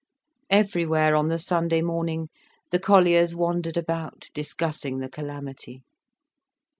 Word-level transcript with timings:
Everywhere 0.49 1.15
on 1.15 1.27
the 1.27 1.37
Sunday 1.37 1.83
morning, 1.83 2.29
the 2.71 2.79
colliers 2.79 3.35
wandered 3.35 3.77
about, 3.77 4.31
discussing 4.33 4.97
the 4.97 5.07
calamity. 5.09 5.83